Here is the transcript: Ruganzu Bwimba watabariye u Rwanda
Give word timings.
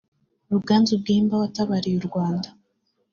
Ruganzu 0.53 0.93
Bwimba 1.01 1.35
watabariye 1.41 1.95
u 1.99 2.05
Rwanda 2.09 2.47